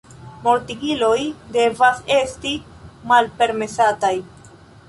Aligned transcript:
Mortigiloj 0.45 1.17
devas 1.57 2.01
esti 2.17 2.57
malpermesataj. 3.13 4.15